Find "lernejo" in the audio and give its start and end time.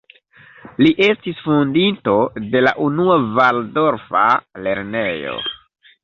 4.69-5.35